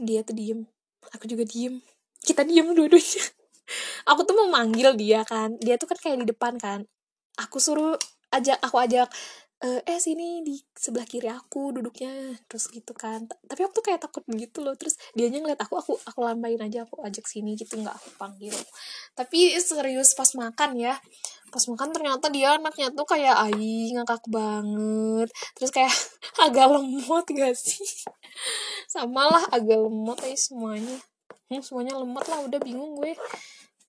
Dia 0.00 0.24
tuh 0.24 0.38
diem. 0.38 0.64
Aku 1.12 1.28
juga 1.28 1.44
diem. 1.44 1.82
Kita 2.22 2.46
diem 2.46 2.72
dua-duanya. 2.72 3.24
Aku 4.10 4.24
tuh 4.24 4.32
mau 4.38 4.48
manggil 4.48 4.96
dia 4.96 5.26
kan. 5.28 5.58
Dia 5.60 5.76
tuh 5.76 5.90
kan 5.90 5.98
kayak 6.00 6.24
di 6.24 6.26
depan 6.32 6.56
kan. 6.56 6.88
Aku 7.36 7.60
suruh 7.60 7.98
ajak 8.30 8.62
aku 8.62 8.76
ajak 8.78 9.10
uh, 9.60 9.80
eh 9.84 10.00
sini 10.00 10.40
di 10.40 10.56
sebelah 10.72 11.04
kiri 11.04 11.28
aku 11.28 11.76
duduknya 11.76 12.36
terus 12.48 12.68
gitu 12.72 12.96
kan. 12.96 13.28
Tapi 13.28 13.60
aku 13.64 13.80
tuh 13.80 13.84
kayak 13.84 14.00
takut 14.00 14.24
begitu 14.24 14.64
loh. 14.64 14.74
Terus 14.76 14.96
dianya 15.12 15.44
ngeliat 15.44 15.60
aku 15.60 15.76
aku 15.80 15.92
aku 16.04 16.18
lambain 16.24 16.60
aja 16.60 16.88
aku 16.88 17.04
ajak 17.04 17.28
sini 17.28 17.54
gitu 17.56 17.76
nggak 17.76 17.94
aku 17.94 18.08
panggil. 18.16 18.56
Tapi 19.12 19.56
serius 19.60 20.16
pas 20.16 20.30
makan 20.36 20.80
ya 20.80 20.96
pas 21.50 21.66
makan 21.66 21.90
ternyata 21.90 22.30
dia 22.30 22.54
anaknya 22.54 22.94
tuh 22.94 23.04
kayak 23.04 23.36
ai 23.36 23.90
ngakak 23.92 24.24
banget. 24.30 25.28
Terus 25.58 25.70
kayak 25.74 25.92
agak 26.46 26.66
lemot 26.70 27.26
gak 27.26 27.54
sih? 27.58 28.06
Sama 28.94 29.28
lah 29.28 29.44
agak 29.50 29.76
lemot 29.76 30.18
aja 30.22 30.38
semuanya. 30.38 30.96
Hmm, 31.50 31.60
semuanya 31.60 31.98
lemot 31.98 32.22
lah 32.30 32.46
udah 32.46 32.58
bingung 32.62 32.94
gue. 32.94 33.18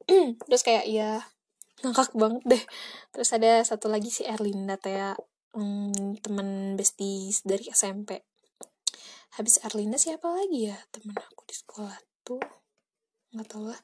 Terus 0.49 0.63
kayak 0.65 0.89
ya 0.89 1.21
ngakak 1.85 2.17
banget 2.17 2.43
deh. 2.49 2.63
Terus 3.13 3.29
ada 3.37 3.61
satu 3.61 3.87
lagi 3.93 4.09
si 4.09 4.25
Erlinda 4.25 4.81
teh 4.81 4.97
hmm, 5.55 6.24
teman 6.24 6.75
besties 6.75 7.43
dari 7.43 7.67
SMP 7.72 8.22
habis 9.39 9.63
Arlinda 9.63 9.96
siapa 9.96 10.27
lagi 10.27 10.67
ya? 10.67 10.77
Teman 10.91 11.15
aku 11.15 11.48
di 11.48 11.55
sekolah 11.55 11.96
tuh. 12.27 12.43
Nggak 13.31 13.48
tahu 13.48 13.72
lah. 13.72 13.79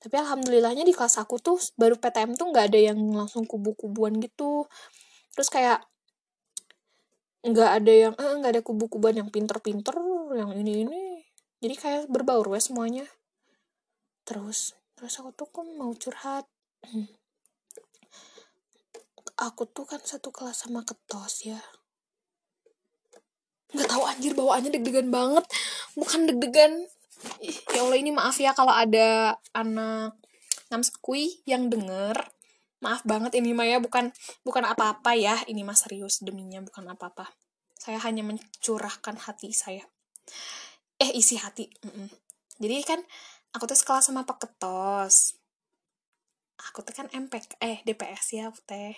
Tapi 0.00 0.14
alhamdulillahnya 0.16 0.84
di 0.84 0.92
kelas 0.92 1.20
aku 1.20 1.40
tuh 1.40 1.56
baru 1.76 1.96
PTM 1.96 2.36
tuh 2.36 2.52
nggak 2.52 2.72
ada 2.72 2.80
yang 2.92 3.00
langsung 3.12 3.48
kubu-kubuan 3.48 4.16
gitu. 4.20 4.68
Terus 5.32 5.48
kayak 5.48 5.84
nggak 7.40 7.70
ada 7.80 7.92
yang 7.92 8.14
eh 8.20 8.32
nggak 8.36 8.52
ada 8.60 8.62
kubu-kubuan 8.64 9.16
yang 9.16 9.32
pinter-pinter 9.32 9.96
yang 10.36 10.52
ini 10.52 10.84
ini 10.84 11.24
jadi 11.64 11.72
kayak 11.76 12.02
berbaur 12.12 12.52
ya 12.52 12.60
semuanya. 12.60 13.06
Terus 14.28 14.76
terus 14.96 15.16
aku 15.16 15.32
tuh 15.32 15.48
kok 15.48 15.64
mau 15.64 15.92
curhat 15.96 16.44
aku 19.40 19.64
tuh 19.64 19.88
kan 19.88 19.98
satu 20.04 20.28
kelas 20.28 20.68
sama 20.68 20.84
ketos 20.84 21.48
ya. 21.48 21.60
Nggak 23.72 23.88
tahu 23.88 24.02
anjir 24.04 24.32
bawaannya 24.36 24.70
deg-degan 24.76 25.08
banget. 25.08 25.48
Bukan 25.96 26.28
deg-degan. 26.28 26.84
Ya 27.72 27.80
Allah 27.80 27.98
ini 28.00 28.12
maaf 28.12 28.36
ya 28.36 28.52
kalau 28.52 28.72
ada 28.76 29.40
anak 29.56 30.12
namskui 30.68 31.40
yang 31.48 31.72
denger. 31.72 32.20
Maaf 32.80 33.04
banget 33.04 33.36
ini 33.36 33.56
Maya 33.56 33.80
bukan 33.80 34.12
bukan 34.44 34.64
apa-apa 34.68 35.16
ya. 35.16 35.40
Ini 35.48 35.64
mas 35.64 35.88
serius 35.88 36.20
deminya 36.20 36.60
bukan 36.60 36.84
apa-apa. 36.92 37.32
Saya 37.80 37.96
hanya 38.04 38.20
mencurahkan 38.20 39.16
hati 39.24 39.56
saya. 39.56 39.84
Eh 41.00 41.16
isi 41.16 41.40
hati 41.40 41.64
mm 41.80 41.90
-mm. 41.90 42.06
jadi 42.60 42.76
kan 42.84 43.00
aku 43.56 43.64
tuh 43.64 43.78
sekolah 43.78 44.04
sama 44.04 44.28
Pak 44.28 44.44
Ketos 44.44 45.39
aku 46.68 46.84
tuh 46.84 46.92
kan 46.92 47.06
MPK 47.08 47.56
eh 47.64 47.78
DPS 47.86 48.26
ya 48.36 48.46
teh. 48.68 48.96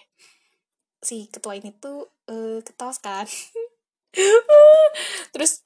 Si 1.03 1.31
ketua 1.31 1.59
ini 1.59 1.71
tuh 1.79 2.11
uh, 2.31 2.59
ketos 2.63 2.99
kan. 2.99 3.27
Terus 5.35 5.63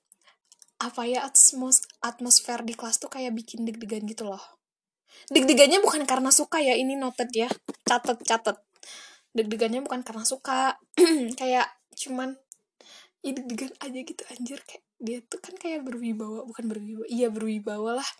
apa 0.77 1.09
ya 1.09 1.25
atmos 1.25 1.89
atmosfer 2.05 2.61
di 2.61 2.77
kelas 2.77 3.01
tuh 3.01 3.09
kayak 3.09 3.33
bikin 3.33 3.65
deg-degan 3.65 4.05
gitu 4.05 4.29
loh. 4.29 4.43
Deg-degannya 5.33 5.81
bukan 5.81 6.05
karena 6.05 6.29
suka 6.29 6.61
ya 6.61 6.77
ini 6.77 6.95
noted 6.95 7.33
ya. 7.33 7.49
Catet 7.89 8.21
catet. 8.25 8.61
Deg-degannya 9.33 9.81
bukan 9.81 10.05
karena 10.05 10.25
suka. 10.25 10.77
Kayak 11.41 11.69
cuman 11.97 12.37
ya 13.25 13.33
deg-degan 13.33 13.73
aja 13.81 14.01
gitu 14.05 14.23
anjir. 14.33 14.61
Kayak 14.65 14.85
dia 14.97 15.19
tuh 15.29 15.41
kan 15.45 15.53
kayak 15.61 15.85
berwibawa 15.85 16.49
bukan 16.49 16.73
berwibawa 16.73 17.05
iya 17.09 17.29
berwibawa 17.29 18.01
lah. 18.01 18.11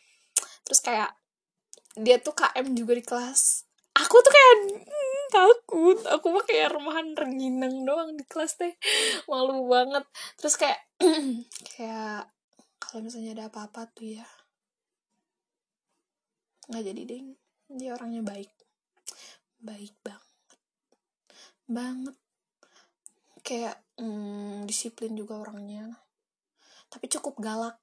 Terus 0.65 0.81
kayak 0.85 1.17
dia 1.97 2.21
tuh 2.21 2.37
KM 2.37 2.77
juga 2.77 2.93
di 2.93 3.05
kelas 3.05 3.66
aku 3.97 4.17
tuh 4.21 4.33
kayak 4.33 4.55
hmm, 4.85 5.25
takut. 5.33 5.99
Aku 6.13 6.27
mah 6.33 6.45
kayak 6.45 6.73
rumahan 6.73 7.17
renginang 7.17 7.85
doang 7.89 8.13
di 8.15 8.25
kelas 8.29 8.61
teh. 8.61 8.75
Malu 9.29 9.65
banget. 9.69 10.05
Terus 10.37 10.55
kayak 10.61 10.81
kayak 11.77 12.29
kalau 12.77 13.01
misalnya 13.03 13.33
ada 13.37 13.45
apa-apa 13.49 13.89
tuh 13.93 14.21
ya. 14.21 14.27
Nggak 16.69 16.85
jadi 16.93 17.03
ding 17.09 17.27
dia 17.67 17.97
orangnya 17.97 18.23
baik. 18.23 18.53
Baik 19.59 19.95
banget. 20.05 20.47
Banget. 21.67 22.17
Kayak 23.43 23.77
hmm, 23.99 24.69
disiplin 24.69 25.17
juga 25.17 25.41
orangnya. 25.41 25.99
Tapi 26.93 27.07
cukup 27.11 27.39
galak. 27.43 27.81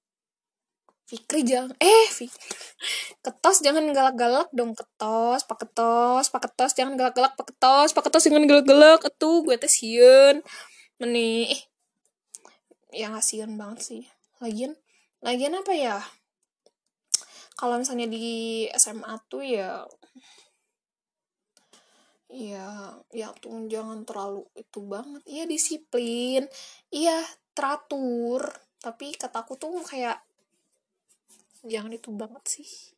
Fikri 1.03 1.43
jangan 1.43 1.75
eh 1.83 2.07
Fikri 2.07 2.47
ketos 3.23 3.63
jangan 3.63 3.87
galak-galak 3.95 4.51
dong 4.51 4.75
ketos 4.75 5.47
pak 5.47 5.63
ketos 5.63 6.27
pak 6.27 6.43
ketos 6.43 6.75
jangan 6.75 6.99
galak-galak 6.99 7.33
pak 7.39 7.55
ketos 7.55 7.95
pak 7.95 8.03
ketos 8.03 8.27
jangan 8.27 8.43
galak-galak 8.43 8.99
itu 9.07 9.31
gue 9.47 9.55
tes 9.55 9.71
sieun. 9.71 10.43
Menih 10.99 11.47
ya 12.91 13.09
ngasihan 13.15 13.55
banget 13.55 13.79
sih. 13.81 14.03
Lagian 14.43 14.75
lagian 15.23 15.55
apa 15.55 15.71
ya? 15.71 15.97
Kalau 17.55 17.79
misalnya 17.79 18.11
di 18.11 18.67
SMA 18.75 19.15
tuh 19.31 19.43
ya 19.47 19.87
ya 22.27 22.91
ya 23.15 23.31
tuh 23.39 23.71
jangan 23.71 24.03
terlalu 24.03 24.43
itu 24.59 24.83
banget. 24.83 25.23
Iya 25.23 25.43
disiplin. 25.47 26.43
Iya 26.91 27.23
teratur. 27.55 28.51
Tapi 28.83 29.15
kataku 29.15 29.55
tuh 29.55 29.79
kayak 29.79 30.19
jangan 31.63 31.95
itu 31.95 32.11
banget 32.11 32.43
sih 32.43 32.92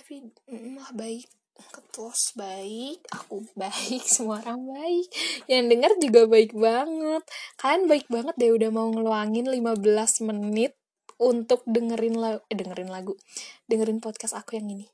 tapi 0.00 0.24
malah 0.48 0.96
baik. 0.96 1.28
Ketos 1.60 2.32
baik 2.40 3.04
aku 3.12 3.44
baik 3.52 4.00
semua 4.08 4.40
orang 4.40 4.64
baik. 4.64 5.12
Yang 5.44 5.64
dengar 5.68 5.92
juga 6.00 6.20
baik 6.24 6.56
banget. 6.56 7.22
Kalian 7.60 7.84
baik 7.84 8.08
banget 8.08 8.34
deh 8.40 8.56
udah 8.56 8.70
mau 8.72 8.88
ngeluangin 8.88 9.44
15 9.44 10.24
menit 10.24 10.72
untuk 11.20 11.60
dengerin 11.68 12.16
lagu 12.16 12.40
eh, 12.48 12.56
dengerin 12.56 12.88
lagu. 12.88 13.12
Dengerin 13.68 14.00
podcast 14.00 14.40
aku 14.40 14.56
yang 14.56 14.72
ini. 14.72 14.88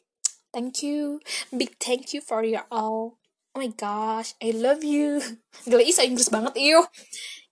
Thank 0.50 0.82
you. 0.82 1.22
Big 1.54 1.78
thank 1.78 2.10
you 2.10 2.18
for 2.18 2.42
your 2.42 2.66
all. 2.66 3.22
Oh 3.54 3.62
my 3.62 3.70
gosh 3.70 4.34
I 4.42 4.50
love 4.50 4.82
you. 4.82 5.22
Gila 5.70 5.86
isa 5.86 6.02
Inggris 6.02 6.34
banget 6.34 6.58
iyo 6.58 6.82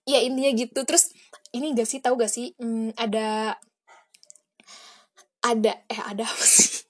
ya 0.03 0.19
intinya 0.19 0.51
gitu. 0.51 0.83
Terus 0.83 1.07
ini 1.55 1.71
gak 1.71 1.87
sih 1.87 2.03
tahu 2.03 2.19
gak 2.19 2.35
sih 2.35 2.51
hmm, 2.59 2.99
ada 2.99 3.55
ada 5.39 5.71
eh 5.87 6.01
ada 6.03 6.27
apa 6.27 6.43
sih 6.43 6.84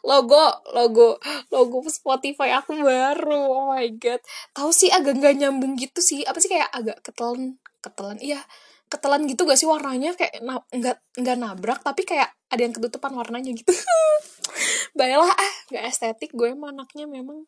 logo 0.00 0.44
logo 0.72 1.20
logo 1.52 1.76
Spotify 1.88 2.56
aku 2.56 2.80
baru. 2.80 3.44
Oh 3.50 3.64
my 3.72 3.88
god. 4.00 4.20
Tahu 4.56 4.70
sih 4.72 4.88
agak 4.88 5.20
nggak 5.20 5.34
nyambung 5.44 5.76
gitu 5.76 6.00
sih. 6.00 6.24
Apa 6.24 6.40
sih 6.40 6.48
kayak 6.48 6.72
agak 6.72 7.04
ketelan 7.04 7.60
ketelan? 7.84 8.16
Iya 8.20 8.40
ketelan 8.90 9.22
gitu 9.30 9.46
gak 9.46 9.60
sih 9.60 9.68
warnanya? 9.70 10.16
Kayak 10.18 10.42
nggak 10.74 10.96
nggak 11.20 11.36
nabrak 11.38 11.80
tapi 11.84 12.02
kayak 12.02 12.32
ada 12.50 12.60
yang 12.60 12.74
ketutupan 12.74 13.12
warnanya 13.14 13.52
gitu. 13.54 13.70
Baiklah 14.98 15.30
ah 15.30 15.54
nggak 15.70 15.84
estetik 15.86 16.32
gue 16.34 16.50
emang 16.50 16.74
anaknya 16.74 17.06
memang. 17.06 17.46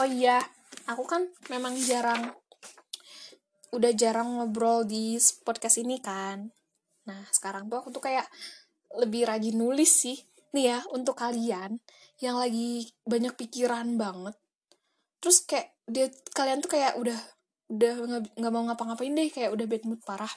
Oh 0.00 0.08
iya 0.08 0.40
aku 0.88 1.04
kan 1.06 1.28
memang 1.52 1.76
jarang 1.78 2.34
udah 3.72 3.92
jarang 3.96 4.36
ngobrol 4.36 4.84
di 4.84 5.16
podcast 5.44 5.80
ini 5.80 6.00
kan. 6.00 6.50
Nah 7.08 7.22
sekarang 7.30 7.70
tuh 7.70 7.80
aku 7.80 7.88
tuh 7.94 8.02
kayak 8.04 8.26
lebih 9.00 9.24
rajin 9.24 9.56
nulis 9.56 9.88
sih 9.88 10.18
nih 10.52 10.76
ya 10.76 10.78
untuk 10.92 11.16
kalian 11.16 11.80
yang 12.20 12.36
lagi 12.36 12.92
banyak 13.08 13.34
pikiran 13.34 13.96
banget 13.96 14.36
terus 15.22 15.44
kayak 15.46 15.72
dia 15.86 16.10
kalian 16.34 16.62
tuh 16.62 16.70
kayak 16.70 16.98
udah 16.98 17.18
udah 17.72 17.92
nggak 18.36 18.52
mau 18.52 18.68
ngapa-ngapain 18.68 19.16
deh 19.16 19.32
kayak 19.32 19.54
udah 19.56 19.64
bad 19.64 19.84
mood 19.88 20.02
parah. 20.04 20.30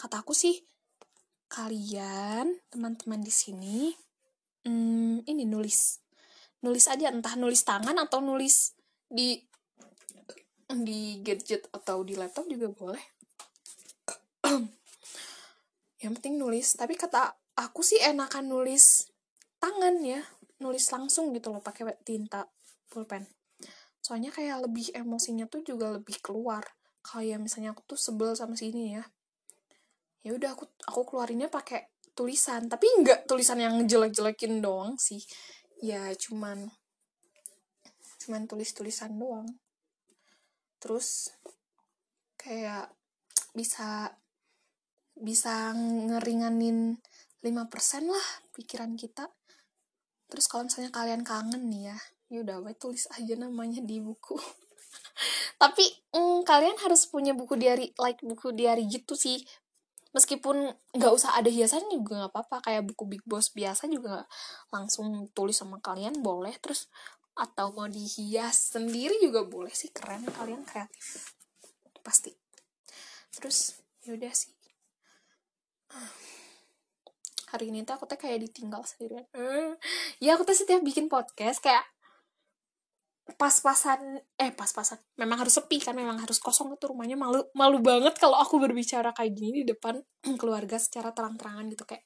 Kata 0.00 0.24
aku 0.24 0.32
sih 0.32 0.56
kalian 1.50 2.56
teman-teman 2.72 3.20
di 3.20 3.34
sini 3.34 3.90
hmm, 4.64 5.26
ini 5.26 5.44
nulis 5.44 5.98
nulis 6.62 6.86
aja 6.86 7.10
entah 7.10 7.34
nulis 7.34 7.66
tangan 7.66 7.98
atau 7.98 8.22
nulis 8.22 8.72
di 9.10 9.36
di 10.70 11.18
gadget 11.20 11.66
atau 11.74 12.06
di 12.06 12.14
laptop 12.14 12.46
juga 12.46 12.70
boleh. 12.70 13.04
Yang 16.02 16.12
penting 16.16 16.38
nulis. 16.38 16.78
Tapi 16.78 16.94
kata 16.94 17.34
aku 17.58 17.84
sih 17.84 18.00
enakan 18.00 18.48
nulis 18.48 19.09
tangan 19.60 20.00
ya 20.00 20.24
nulis 20.60 20.84
langsung 20.92 21.32
gitu 21.36 21.52
loh 21.52 21.60
pakai 21.60 21.96
tinta 22.04 22.48
pulpen. 22.88 23.24
Soalnya 24.00 24.32
kayak 24.32 24.66
lebih 24.68 24.92
emosinya 24.96 25.46
tuh 25.46 25.64
juga 25.64 25.92
lebih 25.92 26.20
keluar. 26.20 26.64
Kayak 27.00 27.40
misalnya 27.40 27.72
aku 27.76 27.84
tuh 27.84 28.00
sebel 28.00 28.32
sama 28.36 28.56
sini 28.56 28.96
ya. 28.96 29.04
Ya 30.20 30.36
udah 30.36 30.52
aku 30.52 30.68
aku 30.84 31.00
keluarinnya 31.12 31.48
pakai 31.48 31.88
tulisan. 32.12 32.68
Tapi 32.68 32.88
enggak 33.00 33.24
tulisan 33.24 33.60
yang 33.60 33.76
jelek-jelekin 33.84 34.60
doang 34.60 34.96
sih. 35.00 35.20
Ya 35.80 36.12
cuman 36.16 36.68
cuman 38.20 38.44
tulis-tulisan 38.44 39.16
doang. 39.16 39.48
Terus 40.80 41.32
kayak 42.36 42.92
bisa 43.56 44.16
bisa 45.20 45.72
ngeringanin 45.76 46.96
5% 47.44 48.08
lah 48.08 48.26
pikiran 48.56 48.96
kita 48.96 49.28
terus 50.30 50.46
kalau 50.46 50.70
misalnya 50.70 50.94
kalian 50.94 51.26
kangen 51.26 51.68
nih 51.68 51.92
ya 51.92 51.98
yaudah 52.30 52.62
we 52.62 52.72
tulis 52.78 53.10
aja 53.18 53.34
namanya 53.34 53.82
di 53.82 53.98
buku. 53.98 54.38
Tapi 55.62 55.84
mm, 56.14 56.46
kalian 56.46 56.78
harus 56.78 57.10
punya 57.10 57.34
buku 57.34 57.58
diary 57.58 57.90
like 57.98 58.22
buku 58.22 58.54
diary 58.54 58.86
gitu 58.86 59.18
sih. 59.18 59.42
Meskipun 60.14 60.70
nggak 60.94 61.12
usah 61.12 61.34
ada 61.34 61.50
hiasan 61.50 61.90
juga 61.90 62.22
nggak 62.22 62.32
apa-apa 62.34 62.70
kayak 62.70 62.86
buku 62.86 63.18
big 63.18 63.22
boss 63.26 63.50
biasa 63.54 63.90
juga 63.90 64.26
langsung 64.70 65.26
tulis 65.34 65.58
sama 65.58 65.82
kalian 65.82 66.22
boleh. 66.22 66.54
Terus 66.62 66.86
atau 67.34 67.74
mau 67.74 67.90
dihias 67.90 68.78
sendiri 68.78 69.18
juga 69.18 69.42
boleh 69.42 69.74
sih 69.74 69.90
keren. 69.90 70.22
Kalian 70.30 70.62
kreatif. 70.62 71.34
Pasti. 72.06 72.30
Terus 73.34 73.74
yaudah 74.06 74.30
sih 74.30 74.54
hari 77.50 77.74
ini 77.74 77.82
tuh 77.82 77.98
aku 77.98 78.06
tuh 78.06 78.18
kayak 78.18 78.46
ditinggal 78.46 78.82
sendirian. 78.86 79.26
Hmm. 79.34 79.74
ya 80.22 80.38
aku 80.38 80.46
tuh 80.46 80.54
setiap 80.54 80.80
bikin 80.86 81.10
podcast 81.10 81.58
kayak 81.58 81.82
pas-pasan 83.38 84.22
eh 84.38 84.50
pas-pasan. 84.54 84.98
Memang 85.18 85.46
harus 85.46 85.54
sepi 85.58 85.78
kan 85.82 85.94
memang 85.94 86.18
harus 86.18 86.38
kosong 86.38 86.74
tuh 86.78 86.94
rumahnya. 86.94 87.14
Malu 87.18 87.46
malu 87.54 87.78
banget 87.82 88.18
kalau 88.18 88.38
aku 88.38 88.58
berbicara 88.58 89.14
kayak 89.14 89.34
gini 89.34 89.62
di 89.62 89.74
depan 89.74 89.98
keluarga 90.40 90.78
secara 90.78 91.10
terang-terangan 91.14 91.66
gitu. 91.70 91.84
Kayak 91.86 92.04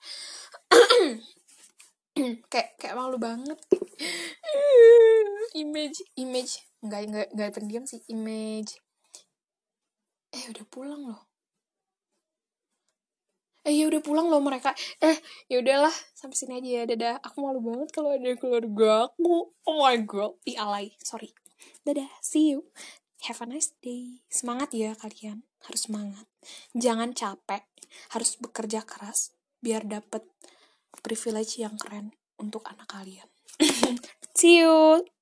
kayak 2.52 2.68
kayak 2.80 2.94
malu 2.96 3.16
banget. 3.20 3.56
Image 5.56 5.98
image. 6.20 6.60
Nggak 6.84 7.00
nggak 7.08 7.28
nggak 7.36 7.50
pendiam 7.52 7.84
sih. 7.88 8.00
Image. 8.12 8.80
Eh 10.34 10.44
udah 10.50 10.66
pulang 10.68 11.04
loh 11.08 11.33
eh 13.64 13.72
ya 13.72 13.88
udah 13.88 14.00
pulang 14.04 14.28
loh 14.28 14.40
mereka. 14.44 14.76
Eh 15.00 15.16
ya 15.48 15.60
udahlah 15.64 15.92
sampai 16.12 16.36
sini 16.36 16.60
aja 16.60 16.70
ya. 16.70 16.82
Dadah. 16.84 17.14
Aku 17.24 17.40
malu 17.40 17.60
banget 17.64 17.90
kalau 17.90 18.12
ada 18.12 18.30
keluarga 18.36 19.08
aku. 19.10 19.50
Oh 19.64 19.76
my 19.80 19.96
god. 20.04 20.36
I 20.44 20.54
alay 20.60 20.86
sorry. 21.00 21.32
Dadah. 21.82 22.08
See 22.20 22.54
you. 22.54 22.68
Have 23.24 23.40
a 23.40 23.46
nice 23.48 23.72
day. 23.80 24.20
Semangat 24.28 24.76
ya 24.76 24.92
kalian. 24.94 25.48
Harus 25.64 25.88
semangat. 25.88 26.28
Jangan 26.76 27.16
capek. 27.16 27.64
Harus 28.12 28.36
bekerja 28.36 28.84
keras 28.84 29.32
biar 29.64 29.88
dapet 29.88 30.28
privilege 31.00 31.60
yang 31.60 31.80
keren 31.80 32.12
untuk 32.36 32.64
anak 32.68 32.88
kalian. 32.88 33.28
See 34.38 34.60
you 34.60 35.13